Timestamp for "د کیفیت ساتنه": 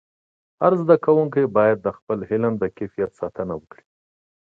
2.61-3.53